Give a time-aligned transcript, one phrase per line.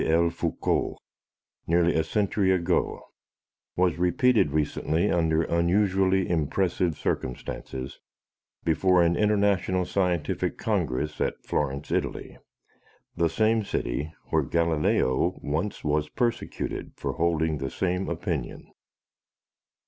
[0.03, 0.31] L.
[0.31, 0.97] Foucault
[1.67, 3.09] nearly a century ago
[3.75, 7.99] was repeated recently under unusually impressive circumstances
[8.63, 12.39] before an international scientific congress at Florence, Italy,
[13.15, 18.71] the same city where Galileo once was persecuted for holding the same opinion.